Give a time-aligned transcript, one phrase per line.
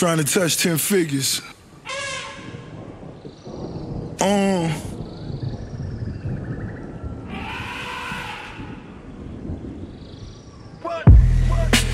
[0.00, 1.42] trying to touch 10 figures.
[4.18, 4.72] Um.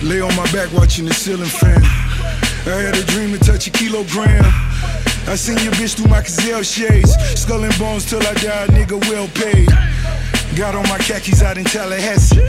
[0.05, 1.83] Lay on my back watching the ceiling fan.
[1.83, 4.45] I had a dream to touch a kilogram.
[5.27, 7.13] I seen your bitch through my gazelle shades.
[7.35, 9.69] Skull and bones till I die, nigga well paid.
[10.57, 12.47] Got on my khakis out in Tallahassee.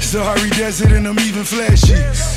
[0.00, 2.33] Sahara Desert and I'm even flashy.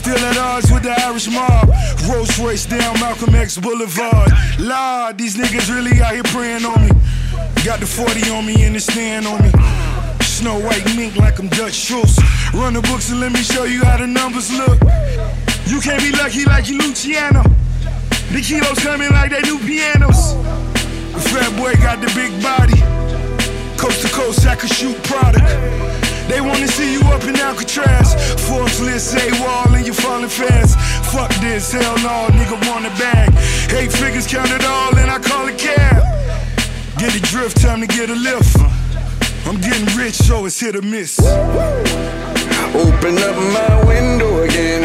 [0.00, 1.68] Still at odds with the Irish mob.
[2.08, 4.32] Rolls Royce down Malcolm X Boulevard.
[4.58, 6.90] Lord, these niggas really out here praying on me.
[7.66, 9.50] Got the 40 on me and the stand on me.
[10.22, 12.16] Snow white mink like I'm Dutch Schultz.
[12.54, 14.80] Run the books and let me show you how the numbers look.
[15.66, 17.42] You can't be lucky like you Luciano.
[18.32, 20.32] The kilos coming like they new pianos.
[21.12, 22.80] The fat boy got the big body.
[23.76, 25.44] Coast to coast, I could shoot product.
[26.30, 28.14] They wanna see you up in Alcatraz.
[28.46, 30.78] Forbes list, say wall, and you falling fast.
[31.12, 33.34] Fuck this, hell no, nigga want a bag.
[33.74, 36.04] Eight figures count it all, and I call it cab.
[36.98, 38.56] Get a drift, time to get a lift.
[39.44, 41.18] I'm getting rich, so it's hit or miss.
[41.18, 41.48] Open
[43.18, 44.84] up my window again.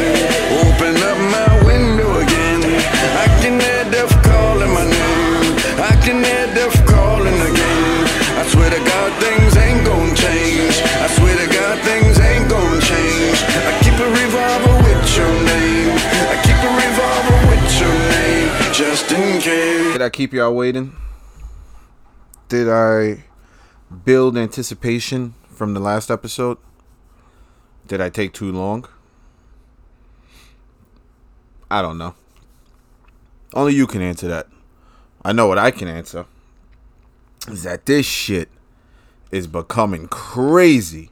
[0.66, 2.64] Open up my window again.
[3.22, 5.56] I can hear death calling my name.
[5.78, 6.45] I can hear
[19.46, 20.96] Did I keep y'all waiting?
[22.50, 23.26] Did I
[24.04, 26.58] build anticipation from the last episode?
[27.86, 28.88] Did I take too long?
[31.70, 32.16] I don't know.
[33.54, 34.48] Only you can answer that.
[35.24, 36.26] I know what I can answer.
[37.48, 38.50] Is that this shit
[39.30, 41.12] is becoming crazy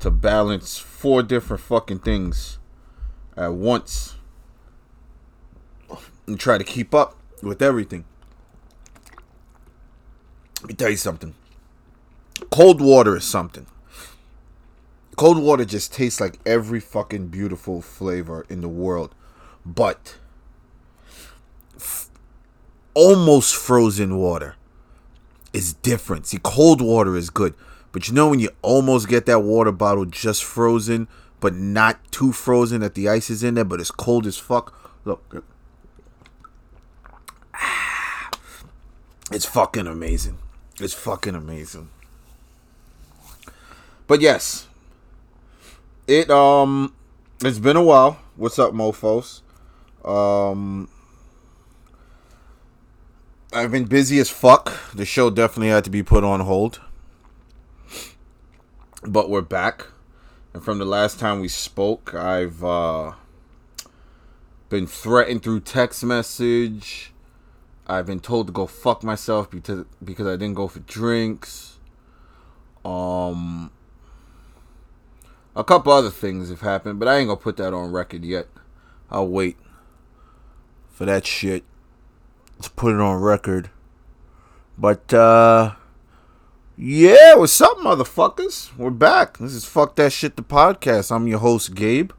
[0.00, 2.58] to balance four different fucking things
[3.36, 4.16] at once
[6.26, 8.04] and try to keep up with everything.
[10.62, 11.34] Let me tell you something.
[12.50, 13.66] Cold water is something.
[15.16, 19.14] Cold water just tastes like every fucking beautiful flavor in the world.
[19.66, 20.16] But
[21.76, 22.08] f-
[22.94, 24.56] almost frozen water
[25.52, 26.26] is different.
[26.26, 27.54] See, cold water is good.
[27.90, 31.08] But you know when you almost get that water bottle just frozen,
[31.40, 34.74] but not too frozen that the ice is in there, but it's cold as fuck?
[35.04, 35.44] Look.
[39.34, 40.38] It's fucking amazing.
[40.78, 41.88] It's fucking amazing.
[44.06, 44.68] But yes.
[46.06, 46.92] It um
[47.42, 48.18] it's been a while.
[48.36, 49.40] What's up, mofos?
[50.04, 50.88] Um
[53.54, 54.92] I've been busy as fuck.
[54.94, 56.82] The show definitely had to be put on hold.
[59.02, 59.86] But we're back.
[60.52, 63.12] And from the last time we spoke, I've uh
[64.68, 67.11] been threatened through text message.
[67.86, 71.78] I've been told to go fuck myself because because I didn't go for drinks.
[72.84, 73.70] Um
[75.54, 78.48] a couple other things have happened, but I ain't gonna put that on record yet.
[79.10, 79.56] I'll wait
[80.90, 81.64] for that shit
[82.62, 83.70] to put it on record.
[84.78, 85.74] But uh
[86.76, 88.76] yeah, what's up, motherfuckers?
[88.76, 89.38] We're back.
[89.38, 91.14] This is Fuck That Shit the podcast.
[91.14, 92.12] I'm your host, Gabe.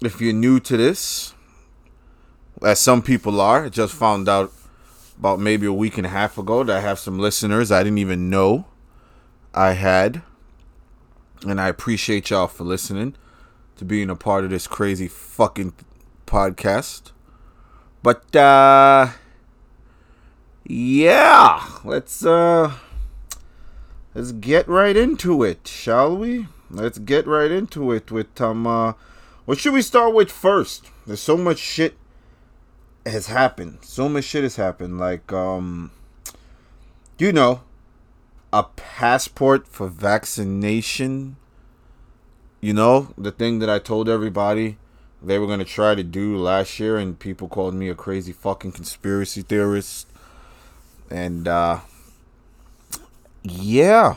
[0.00, 1.34] If you're new to this,
[2.62, 4.52] as some people are, just found out
[5.18, 7.98] about maybe a week and a half ago that I have some listeners I didn't
[7.98, 8.66] even know
[9.52, 10.22] I had.
[11.46, 13.16] And I appreciate y'all for listening
[13.76, 15.74] to being a part of this crazy fucking
[16.26, 17.12] podcast.
[18.02, 19.10] But uh
[20.66, 22.72] yeah, let's uh
[24.14, 26.46] let's get right into it, shall we?
[26.70, 28.94] Let's get right into it with um uh
[29.44, 30.90] what should we start with first?
[31.06, 31.96] There's so much shit
[33.06, 33.78] has happened.
[33.82, 35.90] So much shit has happened like um
[37.18, 37.62] you know,
[38.52, 41.36] a passport for vaccination.
[42.60, 44.76] You know, the thing that I told everybody
[45.22, 48.32] they were going to try to do last year, and people called me a crazy
[48.32, 50.08] fucking conspiracy theorist.
[51.10, 51.80] And, uh,
[53.42, 54.16] yeah.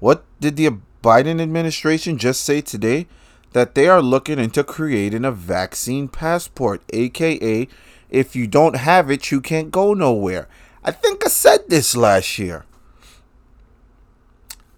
[0.00, 0.70] What did the
[1.02, 3.06] Biden administration just say today?
[3.52, 7.66] That they are looking into creating a vaccine passport, aka,
[8.10, 10.48] if you don't have it, you can't go nowhere.
[10.82, 12.64] I think I said this last year.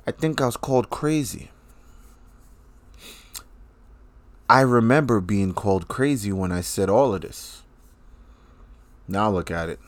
[0.06, 1.50] I think I was called crazy.
[4.49, 7.62] I remember being called crazy when I said all of this.
[9.06, 9.79] Now look at it.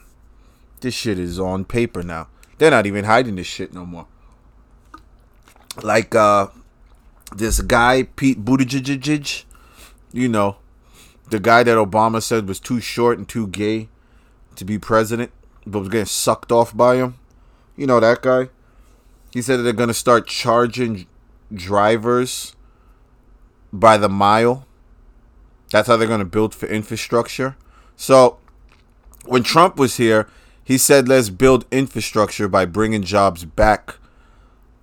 [0.80, 2.28] This shit is on paper now.
[2.58, 4.06] They're not even hiding this shit no more.
[5.82, 6.48] Like uh
[7.34, 9.44] this guy Pete Buttigieg,
[10.12, 10.58] you know,
[11.32, 13.88] the guy that Obama said was too short and too gay
[14.54, 15.32] to be president,
[15.66, 17.18] but was getting sucked off by him.
[17.74, 18.50] You know that guy?
[19.32, 21.06] He said they're going to start charging
[21.52, 22.54] drivers
[23.72, 24.66] by the mile.
[25.70, 27.56] That's how they're going to build for infrastructure.
[27.96, 28.38] So,
[29.24, 30.28] when Trump was here,
[30.62, 33.96] he said, let's build infrastructure by bringing jobs back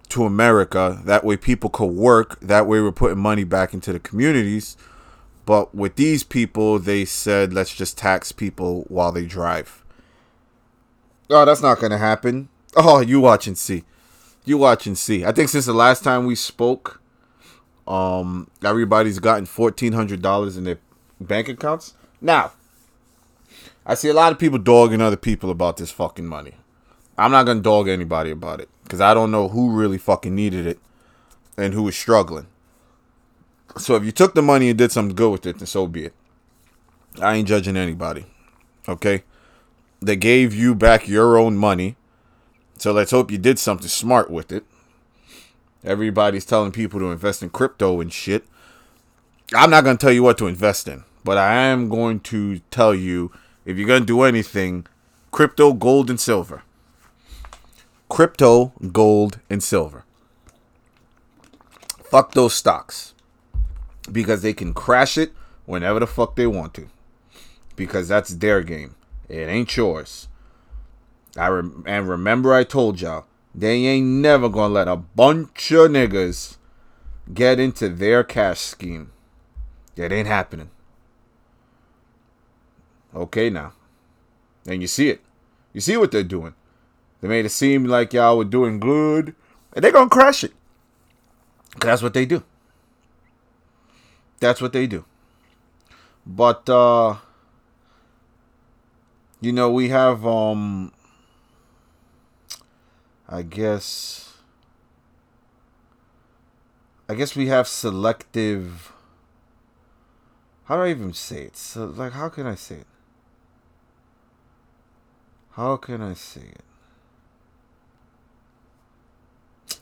[0.10, 1.00] to America.
[1.06, 2.40] That way people could work.
[2.40, 4.76] That way we're putting money back into the communities.
[5.46, 9.84] But with these people, they said, let's just tax people while they drive.
[11.30, 12.50] Oh, that's not going to happen.
[12.76, 13.84] Oh, you watch and see.
[14.46, 15.26] You watch and see.
[15.26, 17.02] I think since the last time we spoke,
[17.88, 20.80] um, everybody's gotten $1,400 in their
[21.20, 21.96] bank accounts.
[22.22, 22.52] Now,
[23.86, 26.54] I see a lot of people dogging other people about this fucking money.
[27.18, 30.66] I'm not gonna dog anybody about it because I don't know who really fucking needed
[30.66, 30.80] it
[31.58, 32.48] and who was struggling.
[33.78, 36.06] So if you took the money and did something good with it, then so be
[36.06, 36.14] it.
[37.22, 38.26] I ain't judging anybody.
[38.88, 39.24] Okay?
[40.02, 41.96] They gave you back your own money.
[42.78, 44.64] So let's hope you did something smart with it.
[45.84, 48.46] Everybody's telling people to invest in crypto and shit.
[49.54, 52.60] I'm not going to tell you what to invest in, but I am going to
[52.72, 53.32] tell you
[53.66, 54.86] if you're going to do anything,
[55.32, 56.64] crypto, gold, and silver.
[58.10, 60.04] Crypto, gold, and silver.
[62.04, 63.14] Fuck those stocks.
[64.12, 65.34] Because they can crash it
[65.66, 66.88] whenever the fuck they want to.
[67.76, 68.96] Because that's their game.
[69.28, 70.28] It ain't yours.
[71.38, 75.92] I rem- and remember I told y'all, they ain't never gonna let a bunch of
[75.92, 76.58] niggas
[77.34, 79.12] get into their cash scheme.
[79.96, 80.72] That ain't happening.
[83.14, 83.74] Okay now.
[84.66, 85.22] And you see it.
[85.74, 86.54] You see what they're doing.
[87.22, 89.36] They made it seem like y'all were doing good.
[89.74, 90.54] And they're gonna crash it.
[91.74, 92.44] Cause that's what they do.
[94.40, 95.06] That's what they do.
[96.26, 97.18] But uh
[99.42, 100.92] you know, we have um
[103.28, 104.34] I guess
[107.08, 108.92] I guess we have selective
[110.66, 111.58] how do I even say it?
[111.58, 112.88] So like how can I say it?
[115.52, 116.64] How can I say it?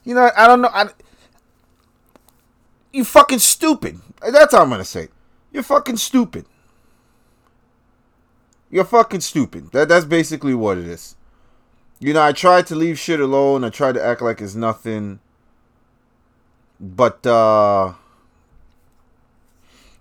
[0.04, 0.70] You know, I don't know.
[0.72, 0.88] I,
[2.92, 4.00] you fucking stupid.
[4.20, 5.08] That's how I'm gonna say.
[5.52, 6.46] You're fucking stupid.
[8.70, 9.72] You're fucking stupid.
[9.72, 11.16] That that's basically what it is.
[12.00, 13.64] You know, I tried to leave shit alone.
[13.64, 15.20] I tried to act like it's nothing.
[16.80, 17.94] But uh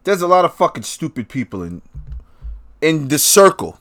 [0.03, 1.81] there's a lot of fucking stupid people in
[2.81, 3.79] in the circle.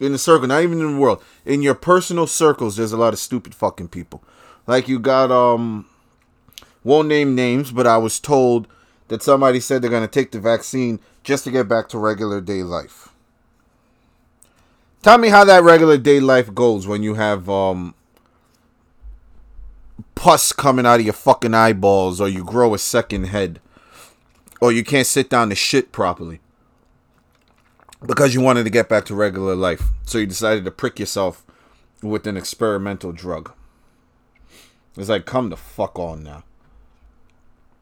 [0.00, 1.22] In the circle, not even in the world.
[1.44, 4.22] In your personal circles, there's a lot of stupid fucking people.
[4.66, 5.86] Like you got um
[6.84, 8.68] won't name names, but I was told
[9.08, 12.62] that somebody said they're gonna take the vaccine just to get back to regular day
[12.62, 13.10] life.
[15.02, 17.94] Tell me how that regular day life goes when you have um
[20.14, 23.60] pus coming out of your fucking eyeballs or you grow a second head
[24.60, 26.40] or you can't sit down to shit properly
[28.06, 29.88] because you wanted to get back to regular life.
[30.04, 31.44] So you decided to prick yourself
[32.02, 33.52] with an experimental drug.
[34.96, 36.44] It's like, come the fuck on now.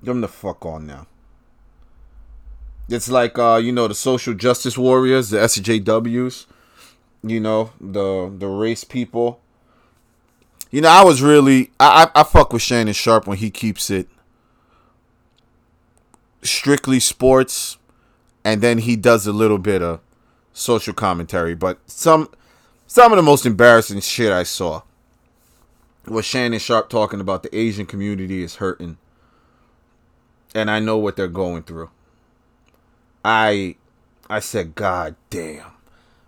[0.04, 1.06] Come the fuck on now.
[2.88, 6.46] It's like, uh, you know, the social justice warriors, the SJWs
[7.22, 9.40] you know the the race people.
[10.70, 13.90] You know, I was really I, I I fuck with Shannon Sharpe when he keeps
[13.90, 14.08] it
[16.42, 17.76] strictly sports,
[18.44, 20.00] and then he does a little bit of
[20.52, 21.54] social commentary.
[21.54, 22.30] But some
[22.86, 24.82] some of the most embarrassing shit I saw
[26.06, 28.96] was Shannon Sharpe talking about the Asian community is hurting,
[30.54, 31.90] and I know what they're going through.
[33.24, 33.76] I
[34.28, 35.72] I said, God damn.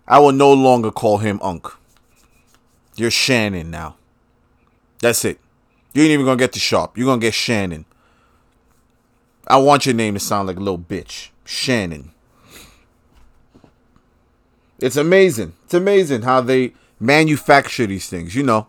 [0.07, 1.69] I will no longer call him Unc.
[2.97, 3.97] You're Shannon now.
[5.00, 5.38] That's it.
[5.95, 6.97] You ain't even gonna get the shop.
[6.97, 7.85] You're gonna get Shannon.
[9.47, 11.31] I want your name to sound like a little bitch.
[11.45, 12.12] Shannon.
[14.79, 15.55] It's amazing.
[15.64, 18.67] It's amazing how they manufacture these things, you know.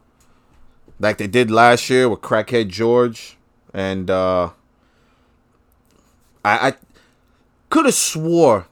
[1.00, 3.38] Like they did last year with Crackhead George.
[3.74, 4.52] And uh
[6.44, 6.74] I I
[7.70, 8.68] could have swore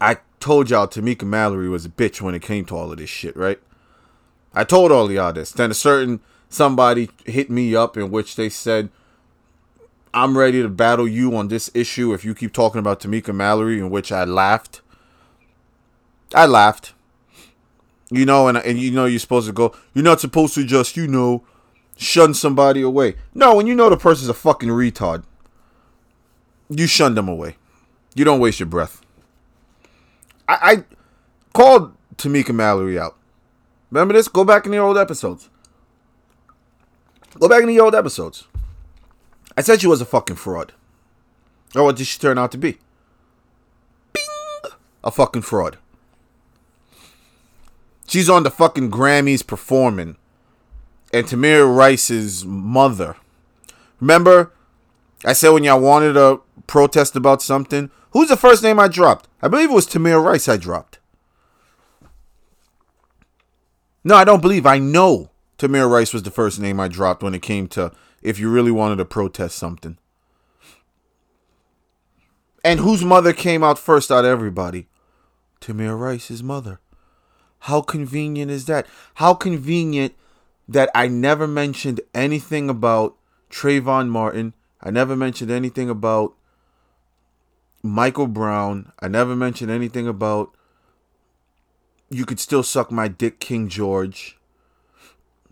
[0.00, 3.10] I told y'all Tamika Mallory was a bitch when it came to all of this
[3.10, 3.60] shit, right?
[4.54, 5.52] I told all y'all this.
[5.52, 8.90] Then a certain somebody hit me up in which they said,
[10.14, 13.78] I'm ready to battle you on this issue if you keep talking about Tamika Mallory,
[13.78, 14.82] in which I laughed.
[16.34, 16.92] I laughed.
[18.10, 20.98] You know, and, and you know you're supposed to go, you're not supposed to just,
[20.98, 21.44] you know,
[21.96, 23.14] shun somebody away.
[23.32, 25.24] No, when you know the person's a fucking retard,
[26.78, 27.56] you shun them away.
[28.14, 29.00] You don't waste your breath.
[30.48, 30.84] I, I
[31.52, 33.16] called Tamika Mallory out.
[33.90, 34.28] Remember this?
[34.28, 35.48] Go back in the old episodes.
[37.38, 38.46] Go back in the old episodes.
[39.56, 40.72] I said she was a fucking fraud.
[41.74, 42.78] Or what did she turn out to be?
[44.12, 44.72] Bing!
[45.04, 45.78] A fucking fraud.
[48.06, 50.16] She's on the fucking Grammys performing.
[51.12, 53.16] And Tamir Rice's mother.
[54.00, 54.52] Remember,
[55.24, 56.40] I said when y'all wanted to
[56.72, 59.28] protest about something, who's the first name I dropped?
[59.42, 61.00] I believe it was Tamir Rice I dropped.
[64.02, 64.64] No, I don't believe.
[64.64, 68.38] I know Tamir Rice was the first name I dropped when it came to if
[68.38, 69.98] you really wanted to protest something.
[72.64, 74.88] And whose mother came out first out of everybody?
[75.60, 76.80] Tamir Rice's mother.
[77.58, 78.86] How convenient is that?
[79.16, 80.14] How convenient
[80.66, 83.14] that I never mentioned anything about
[83.50, 84.54] Trayvon Martin.
[84.80, 86.32] I never mentioned anything about
[87.82, 88.92] Michael Brown.
[89.00, 90.54] I never mentioned anything about
[92.10, 94.38] you could still suck my dick, King George.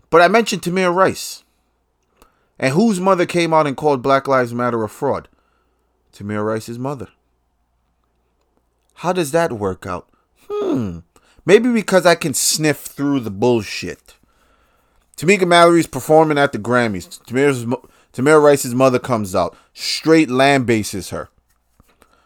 [0.09, 1.43] But I mentioned Tamir Rice.
[2.59, 5.27] And whose mother came out and called Black Lives Matter a fraud?
[6.13, 7.07] Tamir Rice's mother.
[8.95, 10.07] How does that work out?
[10.47, 10.99] Hmm.
[11.43, 14.15] Maybe because I can sniff through the bullshit.
[15.17, 17.19] Tamika Mallory's performing at the Grammys.
[17.23, 17.65] Tamir's,
[18.13, 19.57] Tamir Rice's mother comes out.
[19.73, 21.29] Straight land bases her.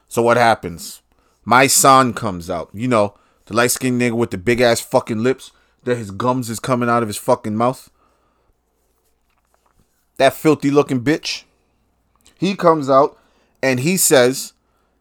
[0.07, 1.01] So what happens?
[1.43, 2.69] My son comes out.
[2.73, 5.51] You know, the light skinned nigga with the big ass fucking lips
[5.83, 7.89] that his gums is coming out of his fucking mouth.
[10.17, 11.43] That filthy looking bitch.
[12.37, 13.17] He comes out
[13.61, 14.53] and he says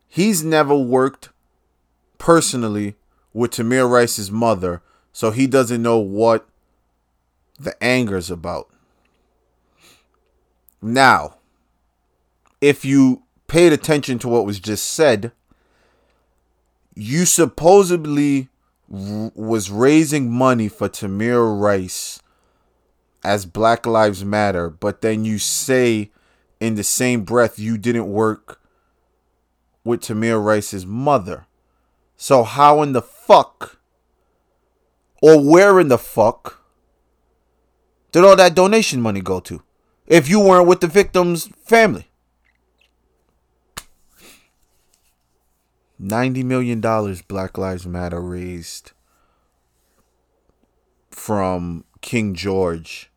[0.07, 1.31] he's never worked
[2.19, 2.97] personally
[3.33, 4.81] with Tamir Rice's mother,
[5.13, 6.47] so he doesn't know what
[7.59, 8.69] the anger's about.
[10.81, 11.37] Now,
[12.61, 13.24] if you
[13.55, 15.31] paid attention to what was just said,
[16.97, 18.49] you supposedly
[18.93, 22.21] r- was raising money for Tamir Rice
[23.23, 26.11] as Black Lives Matter, but then you say
[26.59, 28.61] in the same breath you didn't work
[29.85, 31.47] with Tamir Rice's mother.
[32.17, 33.79] So how in the fuck
[35.23, 36.61] or where in the fuck
[38.11, 39.63] did all that donation money go to?
[40.09, 42.09] If you weren't with the victim's family.
[46.01, 46.81] $90 million
[47.29, 48.93] Black Lives Matter raised
[51.11, 53.11] from King George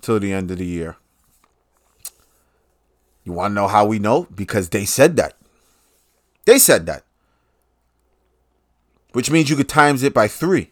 [0.00, 0.96] till the end of the year.
[3.24, 4.26] You want to know how we know?
[4.34, 5.34] Because they said that.
[6.46, 7.04] They said that.
[9.12, 10.70] Which means you could times it by three.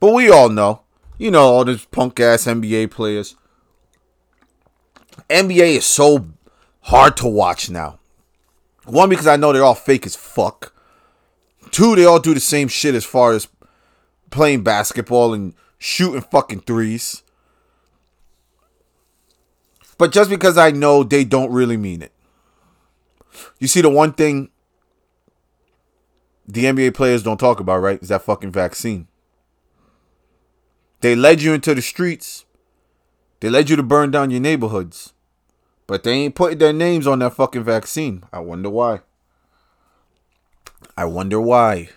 [0.00, 0.82] But we all know.
[1.18, 3.36] You know, all these punk ass NBA players.
[5.28, 6.30] NBA is so
[6.80, 7.99] hard to watch now.
[8.84, 10.72] One, because I know they're all fake as fuck.
[11.70, 13.48] Two, they all do the same shit as far as
[14.30, 17.22] playing basketball and shooting fucking threes.
[19.98, 22.12] But just because I know they don't really mean it.
[23.58, 24.50] You see, the one thing
[26.48, 29.06] the NBA players don't talk about, right, is that fucking vaccine.
[31.00, 32.44] They led you into the streets.
[33.40, 35.12] They led you to burn down your neighborhoods.
[35.90, 38.22] But they ain't putting their names on that fucking vaccine.
[38.32, 39.00] I wonder why.
[40.96, 41.88] I wonder why.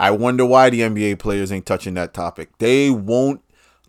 [0.00, 2.58] I wonder why the NBA players ain't touching that topic.
[2.58, 3.40] They won't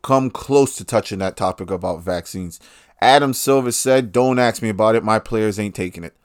[0.04, 2.60] come close to touching that topic about vaccines.
[3.02, 5.04] Adam Silver said, Don't ask me about it.
[5.04, 6.16] My players ain't taking it.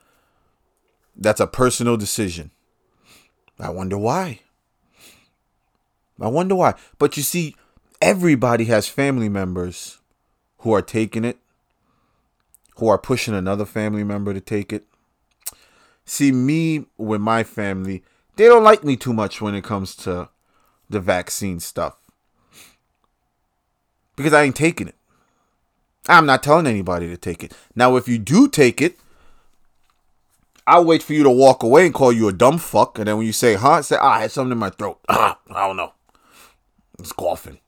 [1.17, 2.51] That's a personal decision.
[3.59, 4.41] I wonder why.
[6.21, 6.75] I wonder why.
[6.99, 7.57] But you see,
[8.03, 10.01] everybody has family members
[10.59, 11.39] who are taking it
[12.79, 14.85] who are pushing another family member to take it.
[16.05, 18.03] See, me with my family,
[18.37, 20.29] they don't like me too much when it comes to
[20.89, 21.97] the vaccine stuff.
[24.17, 24.95] Because I ain't taking it.
[26.09, 27.53] I'm not telling anybody to take it.
[27.75, 28.99] Now, if you do take it,
[30.67, 32.99] I'll wait for you to walk away and call you a dumb fuck.
[32.99, 35.01] And then when you say, huh, say, ah, I had something in my throat.
[35.09, 35.93] Ah, I don't know.
[36.99, 37.59] It's coughing.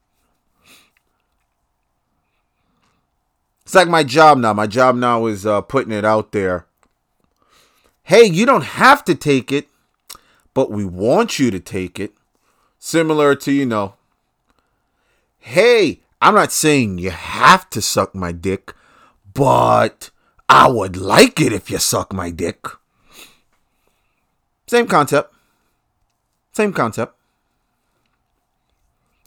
[3.71, 4.51] It's like my job now.
[4.51, 6.65] My job now is uh, putting it out there.
[8.03, 9.69] Hey, you don't have to take it,
[10.53, 12.13] but we want you to take it.
[12.79, 13.93] Similar to, you know,
[15.39, 18.75] hey, I'm not saying you have to suck my dick,
[19.33, 20.09] but
[20.49, 22.65] I would like it if you suck my dick.
[24.67, 25.33] Same concept.
[26.51, 27.15] Same concept.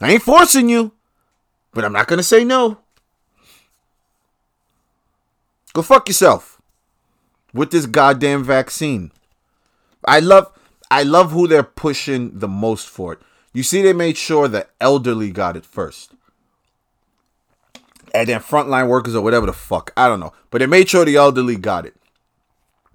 [0.02, 0.92] I ain't forcing you,
[1.72, 2.83] but I'm not going to say no.
[5.74, 6.62] Go fuck yourself
[7.52, 9.10] with this goddamn vaccine.
[10.06, 10.50] I love
[10.90, 13.18] I love who they're pushing the most for it.
[13.52, 16.12] You see, they made sure the elderly got it first.
[18.14, 19.92] And then frontline workers or whatever the fuck.
[19.96, 20.32] I don't know.
[20.50, 21.96] But they made sure the elderly got it.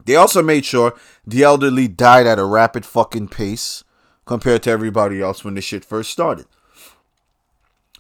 [0.06, 0.96] They also made sure
[1.28, 3.84] the elderly died at a rapid fucking pace
[4.26, 6.46] compared to everybody else when this shit first started.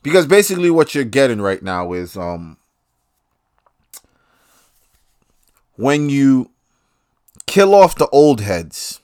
[0.01, 2.57] Because basically what you're getting right now is um
[5.79, 6.51] when you
[7.45, 8.99] kill off the old heads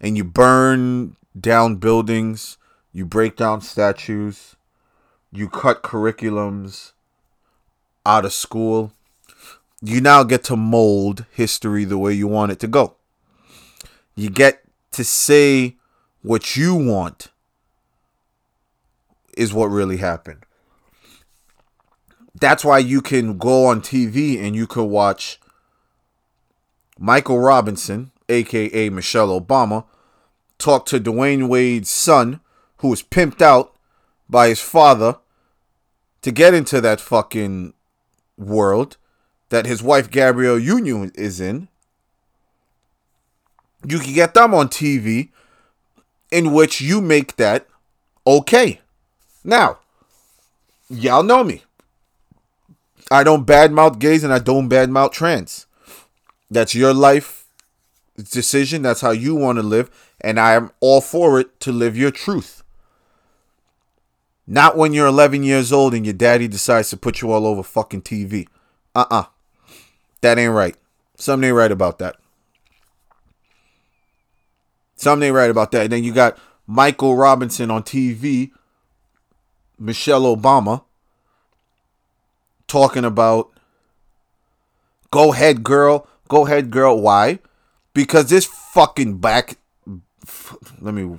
[0.00, 2.56] and you burn down buildings,
[2.92, 4.54] you break down statues,
[5.32, 6.92] you cut curriculums
[8.06, 8.92] out of school,
[9.82, 12.94] you now get to mold history the way you want it to go.
[14.14, 15.74] You get to say
[16.22, 17.32] what you want
[19.36, 20.46] is what really happened.
[22.40, 25.40] That's why you can go on TV and you can watch
[26.98, 29.84] Michael Robinson, aka Michelle Obama,
[30.58, 32.40] talked to Dwyane Wade's son,
[32.78, 33.74] who was pimped out
[34.28, 35.18] by his father
[36.22, 37.74] to get into that fucking
[38.38, 38.96] world
[39.50, 41.68] that his wife Gabrielle Union is in.
[43.86, 45.30] You can get them on TV
[46.30, 47.66] in which you make that
[48.26, 48.80] okay.
[49.44, 49.78] Now,
[50.88, 51.64] y'all know me.
[53.10, 55.66] I don't badmouth gays and I don't badmouth trans.
[56.54, 57.46] That's your life
[58.16, 58.82] decision.
[58.82, 59.90] That's how you want to live.
[60.20, 62.62] And I am all for it to live your truth.
[64.46, 67.62] Not when you're 11 years old and your daddy decides to put you all over
[67.62, 68.46] fucking TV.
[68.94, 69.24] Uh uh
[70.20, 70.76] That ain't right.
[71.16, 72.16] Something ain't right about that.
[74.96, 75.84] Something ain't right about that.
[75.84, 78.50] And then you got Michael Robinson on TV,
[79.78, 80.84] Michelle Obama,
[82.68, 83.50] talking about
[85.10, 86.06] go ahead, girl.
[86.28, 87.00] Go ahead, girl.
[87.00, 87.38] Why?
[87.92, 89.58] Because this fucking back.
[90.80, 91.16] Let me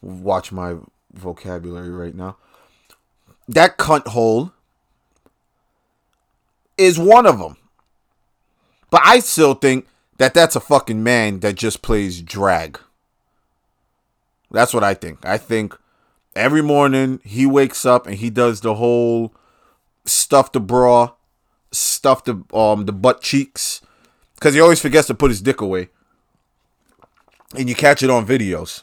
[0.00, 0.76] watch my
[1.12, 2.36] vocabulary right now.
[3.48, 4.52] That cunt hole
[6.76, 7.56] is one of them.
[8.90, 9.86] But I still think
[10.18, 12.78] that that's a fucking man that just plays drag.
[14.50, 15.24] That's what I think.
[15.24, 15.76] I think
[16.36, 19.34] every morning he wakes up and he does the whole
[20.04, 21.12] stuff the bra,
[21.70, 23.80] stuff the um the butt cheeks,
[24.42, 25.88] because he always forgets to put his dick away.
[27.56, 28.82] And you catch it on videos.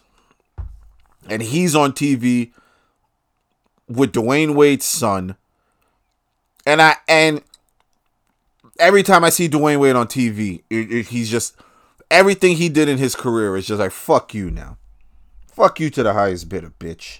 [1.28, 2.52] And he's on TV
[3.86, 5.36] with Dwyane Wade's son.
[6.66, 7.42] And I and
[8.80, 11.58] every time I see Dwyane Wade on TV, it, it, he's just
[12.10, 14.78] everything he did in his career is just like fuck you now.
[15.52, 17.20] Fuck you to the highest bidder, bitch.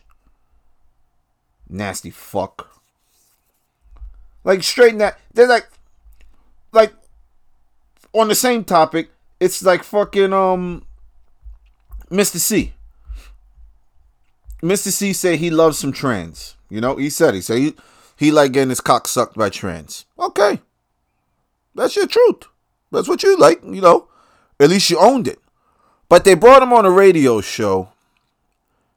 [1.68, 2.82] Nasty fuck.
[4.46, 5.20] Like straighten that.
[5.34, 5.68] They're like,
[6.72, 6.94] like
[8.14, 9.10] on the same topic.
[9.40, 10.86] It's like fucking um,
[12.10, 12.38] Mr.
[12.38, 12.74] C.
[14.62, 14.92] Mr.
[14.92, 16.56] C said he loves some trans.
[16.70, 17.76] You know, he said he said he
[18.18, 20.06] he like getting his cock sucked by trans.
[20.18, 20.60] Okay,
[21.74, 22.44] that's your truth.
[22.92, 23.64] That's what you like.
[23.64, 24.08] You know,
[24.60, 25.40] at least you owned it.
[26.10, 27.90] But they brought him on a radio show.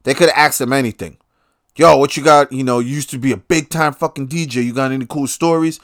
[0.02, 1.18] They could have asked him anything.
[1.76, 2.52] Yo, what you got?
[2.52, 4.64] You know, you used to be a big time fucking DJ.
[4.64, 5.78] You got any cool stories?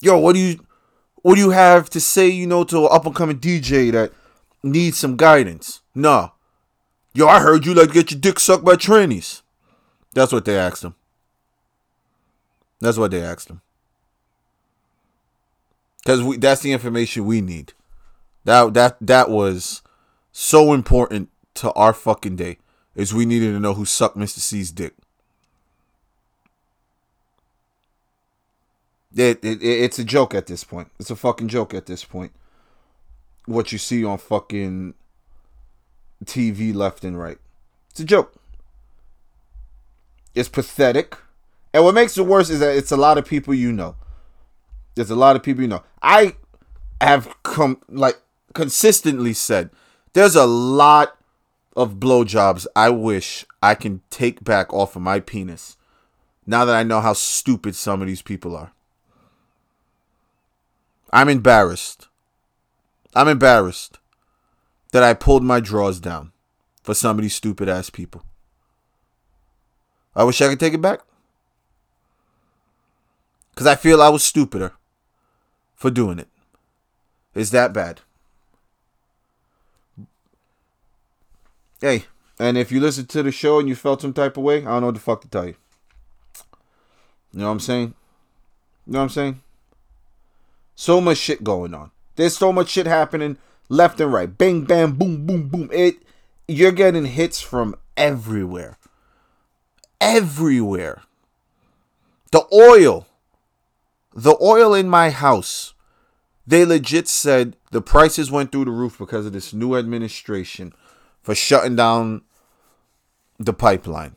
[0.00, 0.66] Yo, what do you
[1.22, 4.12] what do you have to say, you know, to an up and coming DJ that
[4.62, 5.80] needs some guidance?
[5.94, 6.30] Nah.
[7.14, 9.42] Yo, I heard you like to get your dick sucked by trannies.
[10.14, 10.94] That's what they asked him.
[12.80, 13.60] That's what they asked him.
[16.04, 17.74] Cause that's the information we need.
[18.44, 19.82] That that that was
[20.32, 22.58] so important to our fucking day.
[22.96, 24.40] Is we needed to know who sucked Mr.
[24.40, 24.94] C's dick.
[29.14, 30.90] It, it, it's a joke at this point.
[30.98, 32.32] It's a fucking joke at this point.
[33.46, 34.94] What you see on fucking
[36.24, 37.38] TV left and right.
[37.90, 38.34] It's a joke.
[40.34, 41.16] It's pathetic.
[41.74, 43.96] And what makes it worse is that it's a lot of people you know.
[44.94, 45.82] There's a lot of people you know.
[46.02, 46.36] I
[47.00, 48.20] have come like
[48.54, 49.70] consistently said
[50.12, 51.18] there's a lot
[51.74, 55.76] of blowjobs I wish I can take back off of my penis
[56.46, 58.72] now that I know how stupid some of these people are.
[61.12, 62.08] I'm embarrassed.
[63.14, 63.98] I'm embarrassed
[64.92, 66.32] that I pulled my drawers down
[66.82, 68.24] for some of these stupid ass people.
[70.16, 71.00] I wish I could take it back.
[73.50, 74.72] Because I feel I was stupider
[75.74, 76.28] for doing it.
[77.34, 78.00] It's that bad.
[81.80, 82.04] Hey,
[82.38, 84.64] and if you listen to the show and you felt some type of way, I
[84.64, 85.56] don't know what the fuck to tell you.
[87.32, 87.94] You know what I'm saying?
[88.86, 89.42] You know what I'm saying?
[90.74, 91.90] So much shit going on.
[92.16, 94.36] There's so much shit happening left and right.
[94.36, 95.70] Bang, bam, boom, boom, boom.
[95.72, 95.96] It
[96.48, 98.78] you're getting hits from everywhere.
[100.00, 101.02] Everywhere.
[102.30, 103.06] The oil.
[104.14, 105.74] The oil in my house.
[106.46, 110.72] They legit said the prices went through the roof because of this new administration
[111.22, 112.22] for shutting down
[113.38, 114.16] the pipeline.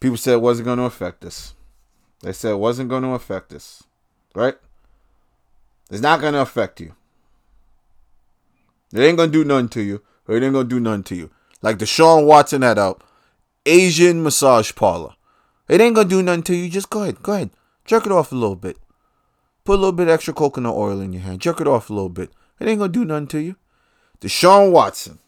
[0.00, 1.54] People said it wasn't going to affect us.
[2.22, 3.82] They said it wasn't going to affect us.
[4.34, 4.54] Right?
[5.90, 6.94] It's not going to affect you.
[8.92, 10.02] It ain't going to do nothing to you.
[10.26, 11.30] Or it ain't going to do nothing to you.
[11.60, 13.02] Like Deshaun Watson had out.
[13.66, 15.14] Asian massage parlor.
[15.68, 16.68] It ain't going to do nothing to you.
[16.68, 17.22] Just go ahead.
[17.22, 17.50] Go ahead.
[17.84, 18.76] Jerk it off a little bit.
[19.64, 21.40] Put a little bit extra coconut oil in your hand.
[21.40, 22.30] Jerk it off a little bit.
[22.58, 23.56] It ain't going to do nothing to you.
[24.20, 25.18] Deshaun Watson.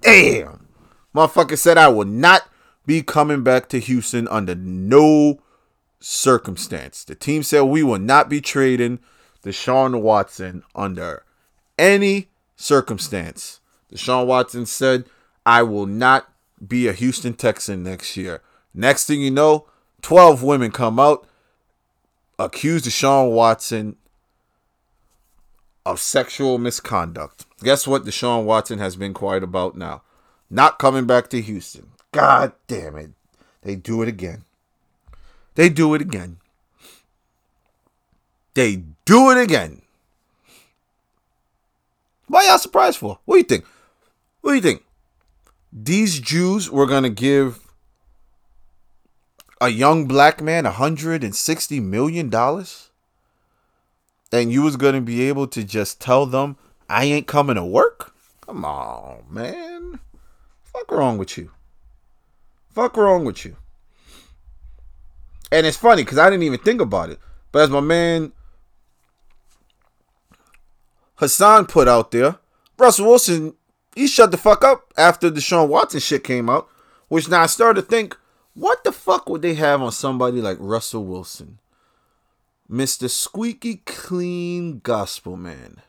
[0.00, 0.66] Damn.
[1.14, 2.48] Motherfucker said I will not
[2.86, 5.40] be coming back to Houston under no
[6.04, 7.02] circumstance.
[7.02, 8.98] The team said we will not be trading
[9.42, 11.24] Deshaun Watson under
[11.78, 13.60] any circumstance.
[13.92, 15.04] Deshaun Watson said,
[15.46, 16.30] I will not
[16.66, 18.42] be a Houston Texan next year.
[18.74, 19.66] Next thing you know,
[20.02, 21.26] 12 women come out,
[22.38, 23.96] accuse Deshaun Watson
[25.86, 27.46] of sexual misconduct.
[27.62, 30.02] Guess what Deshaun Watson has been quiet about now?
[30.50, 31.92] Not coming back to Houston.
[32.12, 33.10] God damn it.
[33.62, 34.44] They do it again.
[35.54, 36.38] They do it again.
[38.54, 39.82] They do it again.
[42.26, 43.18] Why y'all surprised for?
[43.24, 43.64] What do you think?
[44.40, 44.84] What do you think?
[45.72, 47.60] These Jews were gonna give
[49.60, 52.32] a young black man $160 million?
[54.32, 56.56] And you was gonna be able to just tell them
[56.88, 58.14] I ain't coming to work?
[58.40, 60.00] Come on, man.
[60.62, 61.50] Fuck wrong with you?
[62.70, 63.56] Fuck wrong with you?
[65.54, 67.20] And it's funny because I didn't even think about it.
[67.52, 68.32] But as my man
[71.14, 72.38] Hassan put out there,
[72.76, 73.54] Russell Wilson,
[73.94, 76.68] he shut the fuck up after the Deshaun Watson shit came out.
[77.06, 78.16] Which now I started to think,
[78.54, 81.60] what the fuck would they have on somebody like Russell Wilson?
[82.68, 83.08] Mr.
[83.08, 85.82] Squeaky Clean Gospel Man.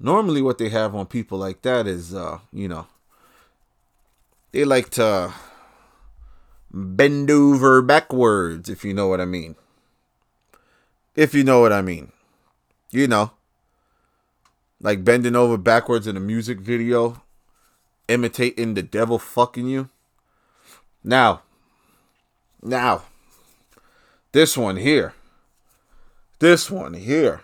[0.00, 2.88] Normally what they have on people like that is uh, you know,
[4.50, 5.32] they like to
[6.72, 9.56] bend over backwards, if you know what I mean.
[11.14, 12.12] If you know what I mean.
[12.90, 13.32] You know.
[14.80, 17.22] Like bending over backwards in a music video,
[18.08, 19.90] imitating the devil fucking you.
[21.04, 21.42] Now,
[22.62, 23.02] now,
[24.32, 25.14] this one here,
[26.38, 27.42] this one here,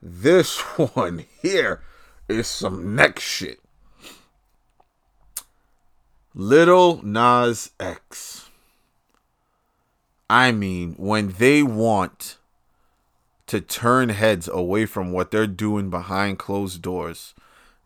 [0.00, 0.58] this
[0.94, 1.82] one here
[2.28, 3.60] is some neck shit.
[6.40, 8.48] Little Nas X.
[10.30, 12.36] I mean, when they want
[13.48, 17.34] to turn heads away from what they're doing behind closed doors,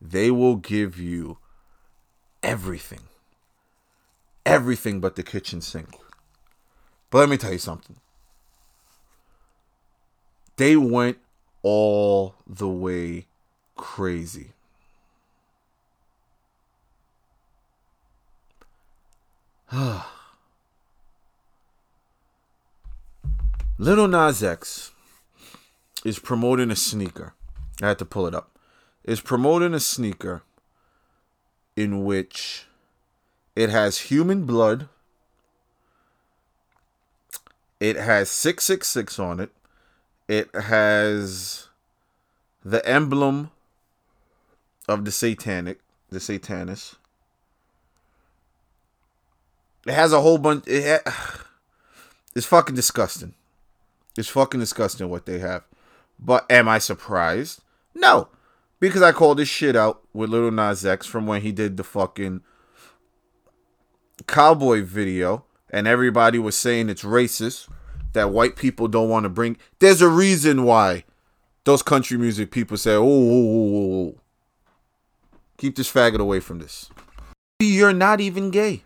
[0.03, 1.39] they will give you
[2.43, 3.01] everything.
[4.45, 5.89] Everything but the kitchen sink.
[7.09, 7.97] But let me tell you something.
[10.59, 11.17] They went
[11.63, 13.29] all the way
[13.77, 14.51] crazy.
[23.79, 24.93] Little Nas X
[26.05, 27.33] is promoting a sneaker.
[27.81, 28.51] I had to pull it up.
[29.03, 30.43] Is promoting a sneaker
[31.75, 32.67] in which
[33.57, 34.91] it has human blood.
[37.81, 39.53] It has 666 on it.
[40.29, 41.69] It has
[42.63, 43.51] the emblem
[44.87, 45.79] of the satanic,
[46.11, 46.97] the satanist.
[49.87, 50.67] It has a whole bunch.
[50.67, 51.45] It ha-
[52.35, 53.35] it's fucking disgusting.
[54.17, 55.65] It's fucking disgusting what they have.
[56.19, 57.63] But am I surprised?
[57.95, 58.29] No.
[58.79, 61.85] Because I called this shit out with Little Nas X from when he did the
[61.85, 62.43] fucking
[64.27, 67.69] cowboy video and everybody was saying it's racist
[68.13, 69.57] that white people don't want to bring.
[69.79, 71.05] There's a reason why
[71.65, 74.21] those country music people say, oh, oh, oh, oh,
[75.57, 76.91] keep this faggot away from this.
[77.61, 78.83] You're not even gay.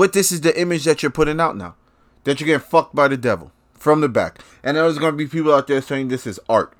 [0.00, 1.74] But this is the image that you're putting out now.
[2.24, 4.38] That you're getting fucked by the devil from the back.
[4.62, 6.72] And there's going to be people out there saying this is art.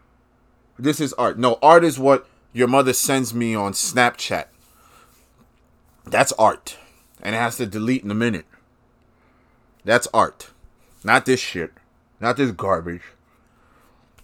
[0.79, 1.39] This is art.
[1.39, 4.47] No, art is what your mother sends me on Snapchat.
[6.07, 6.79] That's art.
[7.23, 8.47] And it has to delete in a minute.
[9.85, 10.49] That's art.
[11.05, 11.75] Not this shit.
[12.21, 13.03] Not this garbage.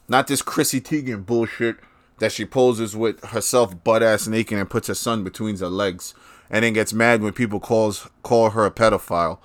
[0.09, 1.77] Not this Chrissy Teigen bullshit
[2.17, 6.15] that she poses with herself butt ass naked and puts her son between her legs
[6.51, 9.39] and then gets mad when people calls call her a pedophile.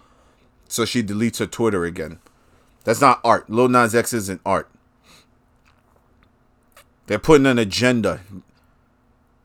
[0.67, 2.19] So she deletes her Twitter again.
[2.83, 3.49] That's not art.
[3.49, 4.69] Lil Nas X isn't art.
[7.07, 8.21] They're putting an agenda.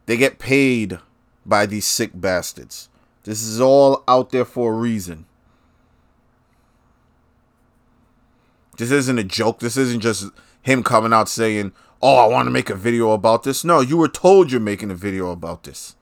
[0.07, 1.01] They get paid
[1.45, 2.88] by these sick bastards.
[3.25, 5.27] This is all out there for a reason.
[8.79, 9.59] This isn't a joke.
[9.59, 10.31] This isn't just
[10.62, 13.64] him coming out saying, Oh, I want to make a video about this.
[13.64, 15.97] No, you were told you're making a video about this.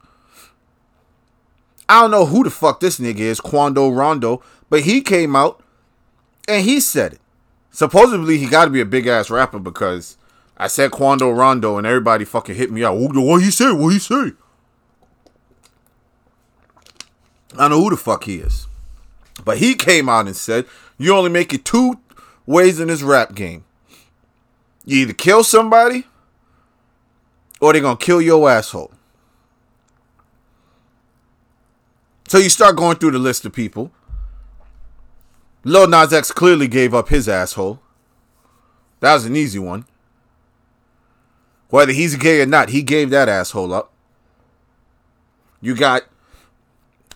[1.89, 5.63] I don't know who the fuck this nigga is, Quando Rondo, but he came out
[6.49, 7.21] and he said it.
[7.71, 10.17] Supposedly, he got to be a big ass rapper because
[10.57, 12.97] I said Quando Rondo and everybody fucking hit me out.
[12.97, 13.73] What he say?
[13.73, 14.33] What he say?
[17.53, 18.67] I don't know who the fuck he is.
[19.45, 20.67] But he came out and said,
[20.97, 21.99] you only make it two
[22.47, 23.65] ways in this rap game.
[24.85, 26.07] You either kill somebody
[27.61, 28.93] or they're going to kill your asshole.
[32.35, 33.93] So you start going through the list of people.
[35.63, 37.81] Lil Nas X clearly gave up his asshole.
[38.99, 39.85] That was an easy one.
[41.69, 43.93] Whether he's gay or not, he gave that asshole up.
[45.61, 46.07] You got,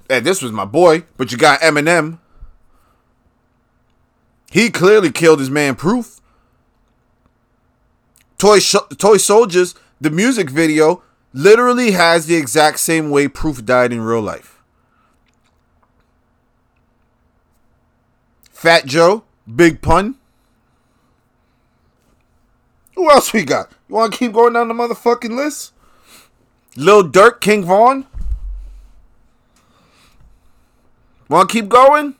[0.08, 2.20] and this was my boy, but you got Eminem.
[4.52, 6.20] He clearly killed his man Proof.
[8.38, 11.02] Toy Toy Soldiers, the music video
[11.32, 14.57] literally has the exact same way Proof died in real life.
[18.58, 19.22] Fat Joe,
[19.54, 20.16] Big Pun.
[22.96, 23.70] Who else we got?
[23.88, 25.72] You want to keep going down the motherfucking list?
[26.74, 28.04] Lil Durk, King Von.
[31.28, 32.16] Want to keep going?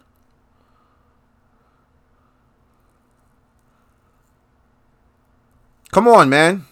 [5.91, 6.67] Come on, man.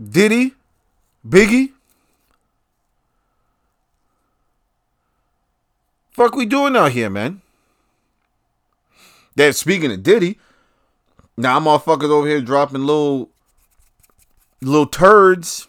[0.00, 0.54] Diddy,
[1.28, 1.72] Biggie.
[6.12, 7.42] Fuck we doing out here, man?
[9.36, 10.38] Then speaking of Diddy,
[11.36, 13.30] now motherfuckers over here dropping little
[14.60, 15.68] little turds.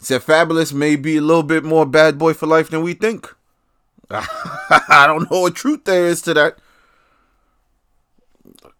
[0.00, 3.34] Said Fabolous may be a little bit more bad boy for life than we think.
[4.10, 6.58] I don't know what truth there is to that.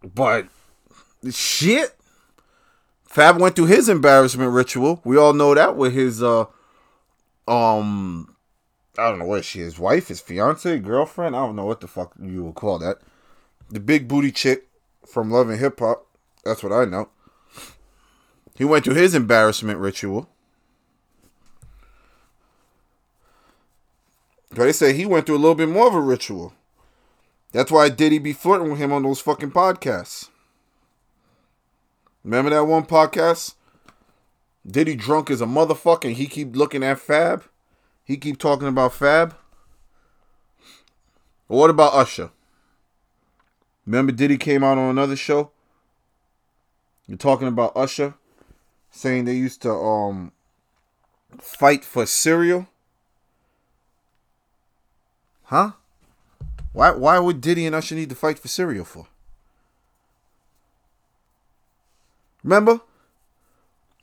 [0.02, 0.48] But
[1.30, 1.94] shit.
[3.04, 5.00] Fab went through his embarrassment ritual.
[5.04, 6.46] We all know that with his uh
[7.48, 8.34] um
[8.98, 11.36] I don't know what she is, wife, his fiance, girlfriend.
[11.36, 12.98] I don't know what the fuck you would call that.
[13.70, 14.68] The big booty chick
[15.06, 16.06] from Love and Hip Hop.
[16.44, 17.08] That's what I know.
[18.56, 20.28] He went through his embarrassment ritual.
[24.50, 26.54] But they say he went through a little bit more of a ritual.
[27.52, 30.30] That's why Diddy be flirting with him on those fucking podcasts.
[32.24, 33.54] Remember that one podcast?
[34.66, 37.44] Diddy drunk as a motherfucker he keep looking at Fab?
[38.04, 39.36] He keep talking about Fab?
[41.46, 42.30] what about Usher?
[43.86, 45.50] Remember Diddy came out on another show?
[47.06, 48.14] You're talking about Usher
[48.90, 50.32] saying they used to um
[51.38, 52.66] fight for cereal?
[55.44, 55.72] Huh?
[56.72, 59.06] Why why would Diddy and Usher need to fight for cereal for?
[62.42, 62.80] Remember?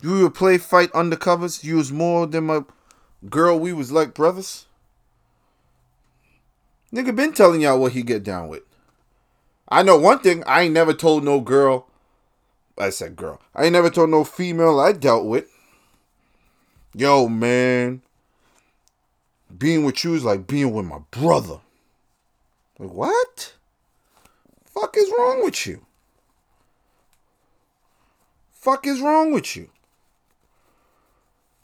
[0.01, 1.63] You would play fight undercovers.
[1.63, 2.63] You was more than my
[3.29, 3.59] girl.
[3.59, 4.65] We was like brothers.
[6.93, 8.63] Nigga been telling y'all what he get down with.
[9.73, 10.43] I know one thing.
[10.45, 11.87] I ain't never told no girl.
[12.77, 13.41] I said girl.
[13.55, 15.51] I ain't never told no female I dealt with.
[16.93, 18.03] Yo, man.
[19.57, 21.59] Being with you is like being with my brother.
[22.77, 23.55] Like, what?
[24.65, 25.83] Fuck is wrong with you?
[28.51, 29.69] Fuck is wrong with you?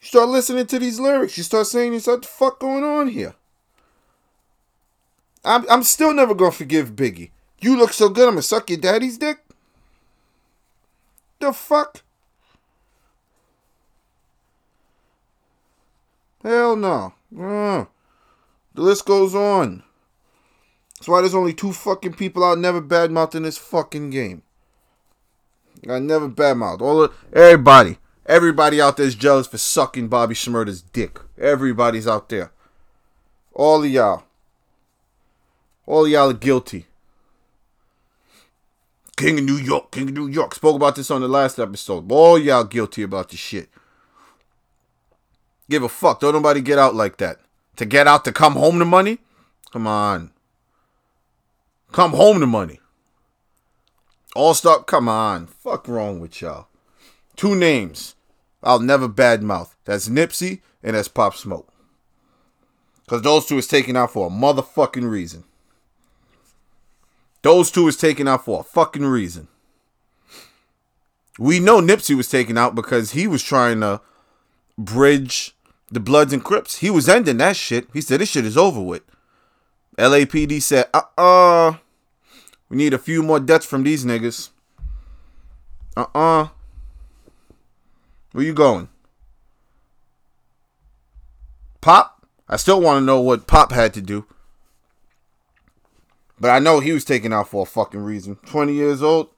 [0.01, 1.37] You start listening to these lyrics.
[1.37, 3.35] You start saying, "What the fuck going on here?"
[5.45, 7.29] I'm I'm still never gonna forgive Biggie.
[7.61, 9.39] You look so good, I'm gonna suck your daddy's dick?
[11.39, 12.03] The fuck?
[16.43, 17.13] Hell no.
[17.37, 17.85] Uh,
[18.73, 19.83] the list goes on.
[20.97, 24.41] That's why there's only two fucking people out never badmouth in this fucking game.
[25.89, 26.81] I never badmouth.
[26.81, 27.97] All of everybody.
[28.25, 31.19] Everybody out there is jealous for sucking Bobby Shmurda's dick.
[31.37, 32.51] Everybody's out there.
[33.53, 34.23] All of y'all.
[35.85, 36.85] All of y'all are guilty.
[39.19, 40.55] King of New York, King of New York.
[40.55, 42.09] Spoke about this on the last episode.
[42.09, 43.67] All y'all guilty about this shit.
[45.69, 46.21] Give a fuck.
[46.21, 47.41] Don't nobody get out like that.
[47.75, 49.17] To get out to come home to money?
[49.73, 50.31] Come on.
[51.91, 52.79] Come home to money.
[54.37, 55.47] All Star, come on.
[55.47, 56.67] Fuck wrong with y'all.
[57.35, 58.15] Two names.
[58.63, 59.75] I'll never badmouth.
[59.83, 61.67] That's Nipsey and that's Pop Smoke.
[63.03, 65.43] Because those two is taken out for a motherfucking reason.
[67.41, 69.47] Those two was taken out for a fucking reason.
[71.37, 74.01] We know Nipsey was taken out because he was trying to
[74.77, 75.55] bridge
[75.89, 76.79] the Bloods and Crips.
[76.79, 77.87] He was ending that shit.
[77.93, 79.03] He said this shit is over with.
[79.97, 81.77] LAPD said, uh uh
[82.69, 84.49] we need a few more deaths from these niggas.
[85.95, 86.47] Uh uh
[88.33, 88.89] Where you going?
[91.81, 92.25] Pop?
[92.47, 94.25] I still want to know what Pop had to do.
[96.39, 98.37] But I know he was taken out for a fucking reason.
[98.45, 99.29] 20 years old,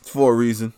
[0.00, 0.74] it's for a reason.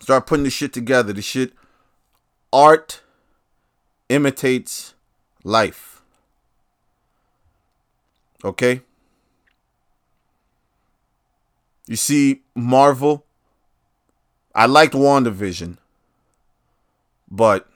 [0.00, 1.12] Start putting this shit together.
[1.12, 1.52] The shit,
[2.50, 3.02] art
[4.08, 4.94] imitates
[5.44, 6.00] life.
[8.42, 8.80] Okay?
[11.86, 13.26] You see, Marvel,
[14.54, 15.76] I liked WandaVision,
[17.30, 17.67] but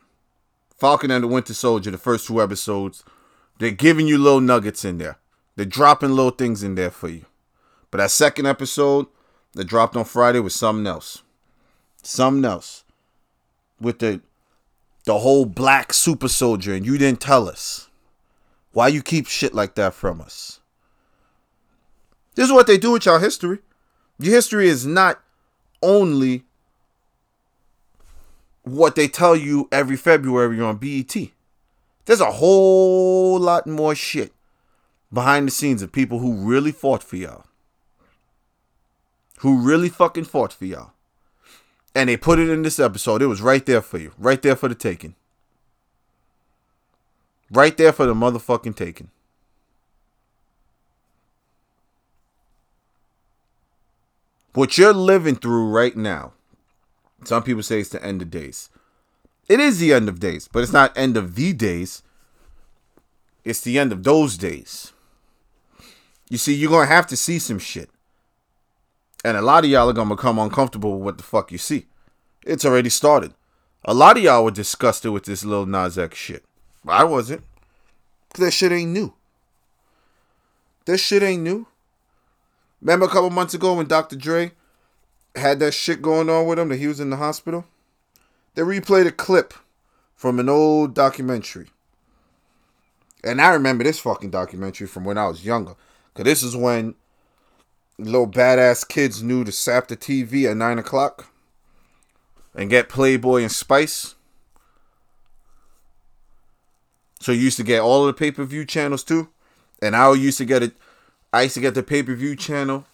[0.83, 3.05] Falcon and the Winter Soldier, the first two episodes,
[3.61, 5.16] they're giving you little nuggets in there.
[5.55, 7.25] They're dropping little things in there for you.
[7.92, 9.07] But that second episode
[9.53, 11.23] that dropped on Friday was something else.
[12.03, 12.83] Something else.
[13.81, 14.23] With the
[15.05, 17.88] the whole black super soldier and you didn't tell us.
[18.73, 20.59] Why you keep shit like that from us?
[22.35, 23.61] This is what they do with y'all history.
[24.18, 25.23] Your history is not
[25.81, 26.42] only
[28.62, 31.14] what they tell you every February on BET.
[32.05, 34.33] There's a whole lot more shit
[35.12, 37.44] behind the scenes of people who really fought for y'all.
[39.38, 40.92] Who really fucking fought for y'all.
[41.94, 43.22] And they put it in this episode.
[43.22, 44.12] It was right there for you.
[44.18, 45.14] Right there for the taking.
[47.51, 49.11] Right there for the motherfucking taking.
[54.55, 56.33] What you're living through right now,
[57.24, 58.70] some people say it's the end of days.
[59.48, 62.02] It is the end of days, but it's not end of the days.
[63.44, 64.92] It's the end of those days.
[66.28, 67.90] You see, you're gonna have to see some shit.
[69.24, 71.87] And a lot of y'all are gonna become uncomfortable with what the fuck you see.
[72.44, 73.35] It's already started.
[73.85, 76.44] A lot of y'all were disgusted with this Lil Nas X shit.
[76.87, 77.42] I wasn't.
[78.32, 79.12] Cause that shit ain't new.
[80.85, 81.66] This shit ain't new.
[82.80, 84.16] Remember a couple months ago when Dr.
[84.16, 84.52] Dre
[85.35, 87.64] had that shit going on with him that he was in the hospital?
[88.55, 89.55] They replayed a clip
[90.14, 91.68] from an old documentary.
[93.25, 95.75] And I remember this fucking documentary from when I was younger.
[96.14, 96.95] Cause this is when
[97.99, 101.29] little badass kids knew to sap the TV at nine o'clock
[102.55, 104.14] and get Playboy and Spice.
[107.21, 109.29] So you used to get all of the pay per view channels too,
[109.81, 110.73] and I used to get it.
[111.33, 112.85] I used to get the pay per view channel,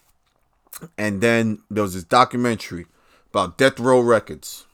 [0.97, 2.85] and then there was this documentary
[3.29, 4.65] about Death Row Records,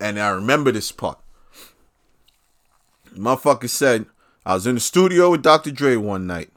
[0.00, 1.18] and I remember this part.
[3.14, 4.06] Motherfucker said
[4.44, 5.70] I was in the studio with Dr.
[5.70, 6.50] Dre one night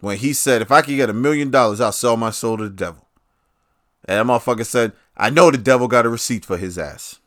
[0.00, 2.64] when he said, if I could get a million dollars, I'll sell my soul to
[2.64, 3.06] the devil.
[4.04, 7.20] And that motherfucker said, I know the devil got a receipt for his ass.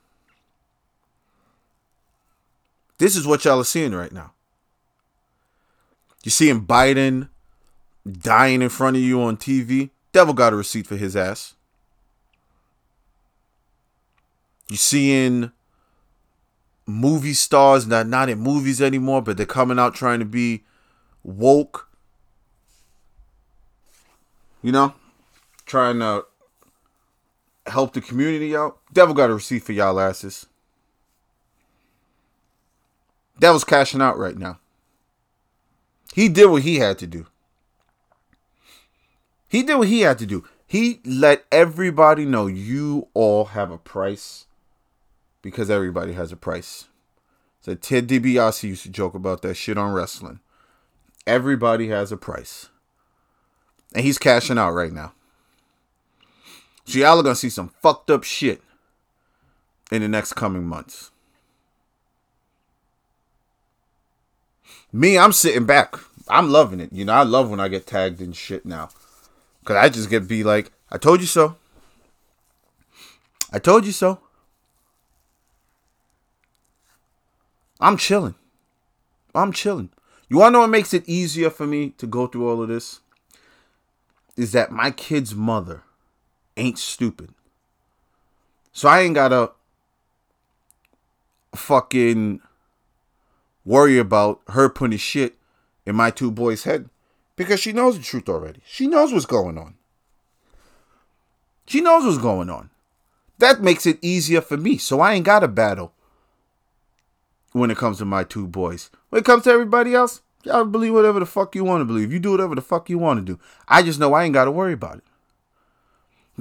[2.99, 4.33] This is what y'all are seeing right now.
[6.23, 7.29] You're seeing Biden
[8.07, 9.89] dying in front of you on TV.
[10.11, 11.55] Devil got a receipt for his ass.
[14.69, 15.51] You seeing
[16.85, 20.63] movie stars that not in movies anymore, but they're coming out trying to be
[21.23, 21.89] woke.
[24.63, 24.93] You know,
[25.65, 26.25] trying to
[27.67, 28.79] help the community out.
[28.91, 30.47] Devil got a receipt for y'all asses.
[33.39, 34.59] Devil's cashing out right now.
[36.13, 37.27] He did what he had to do.
[39.47, 40.43] He did what he had to do.
[40.65, 44.45] He let everybody know you all have a price
[45.41, 46.87] because everybody has a price.
[47.61, 50.41] So Ted DiBiase used to joke about that shit on wrestling.
[51.25, 52.69] Everybody has a price.
[53.93, 55.13] And he's cashing out right now.
[56.85, 58.61] So y'all are gonna see some fucked up shit
[59.91, 61.11] in the next coming months.
[64.91, 65.95] Me, I'm sitting back.
[66.29, 66.91] I'm loving it.
[66.91, 68.89] You know, I love when I get tagged in shit now.
[69.67, 71.57] Cause I just get be like, I told you so.
[73.51, 74.17] I told you so.
[77.81, 78.35] I'm chilling.
[79.35, 79.89] I'm chilling.
[80.29, 83.01] You wanna know what makes it easier for me to go through all of this?
[84.37, 85.83] Is that my kid's mother
[86.55, 87.31] ain't stupid.
[88.71, 89.51] So I ain't gotta
[91.53, 92.39] fucking
[93.65, 95.35] worry about her putting shit
[95.85, 96.89] in my two boys' head
[97.37, 98.59] because she knows the truth already.
[98.65, 99.75] She knows what's going on.
[101.65, 102.69] She knows what's going on.
[103.37, 104.77] That makes it easier for me.
[104.77, 105.93] So I ain't got to battle
[107.53, 108.89] when it comes to my two boys.
[109.09, 112.11] When it comes to everybody else, y'all believe whatever the fuck you want to believe.
[112.11, 113.39] You do whatever the fuck you want to do.
[113.67, 115.03] I just know I ain't got to worry about it.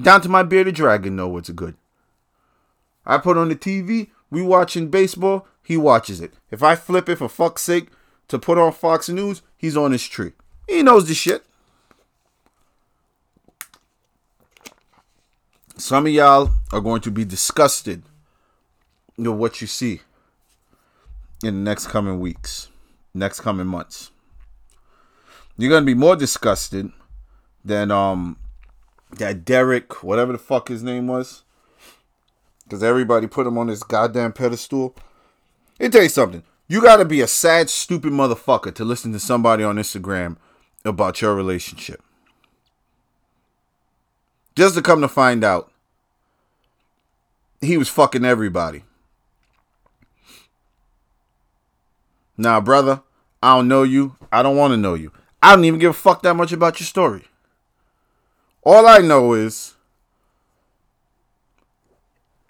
[0.02, 1.76] Down to my bearded dragon know what's good.
[3.04, 6.34] I put on the TV, we watching baseball, he watches it.
[6.50, 7.88] If I flip it for fuck's sake
[8.28, 10.32] to put on Fox News, he's on his tree.
[10.66, 11.44] He knows the shit.
[15.76, 18.02] Some of y'all are going to be disgusted
[19.16, 20.00] with what you see
[21.42, 22.68] in the next coming weeks,
[23.14, 24.10] next coming months.
[25.58, 26.90] You're gonna be more disgusted
[27.64, 28.36] than um
[29.18, 31.44] that Derrick, whatever the fuck his name was.
[32.68, 34.96] Cause everybody put him on this goddamn pedestal.
[35.78, 36.42] Tell you something.
[36.68, 40.36] You gotta be a sad, stupid motherfucker to listen to somebody on Instagram
[40.86, 42.02] about your relationship.
[44.54, 45.70] Just to come to find out
[47.60, 48.84] he was fucking everybody.
[52.38, 53.02] Now, brother,
[53.42, 54.16] I don't know you.
[54.30, 55.12] I don't want to know you.
[55.42, 57.24] I don't even give a fuck that much about your story.
[58.62, 59.74] All I know is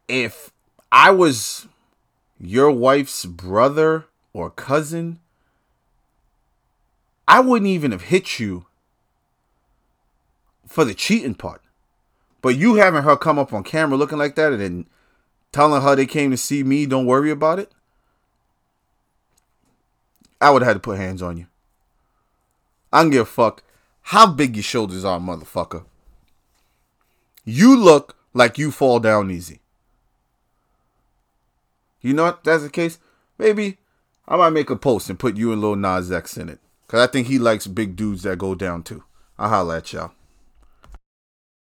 [0.09, 0.51] if
[0.91, 1.66] I was
[2.41, 5.20] your wife's brother or cousin,
[7.29, 8.66] I wouldn't even have hit you
[10.66, 11.62] for the cheating part.
[12.43, 14.87] But you having her come up on camera looking like that and then
[15.53, 17.72] telling her they came to see me, don't worry about it.
[20.41, 21.47] I would have had to put hands on you.
[22.93, 23.62] I don't give a fuck
[24.03, 25.85] how big your shoulders are, motherfucker.
[27.45, 29.61] You look like you fall down easy.
[32.01, 32.45] You know what?
[32.45, 32.99] That's the case.
[33.39, 33.79] Maybe
[34.29, 36.61] I might make a post and put you and Lil Nas X in it.
[36.89, 39.03] Cause I think he likes big dudes that go down too.
[39.39, 40.12] I'll holla at y'all.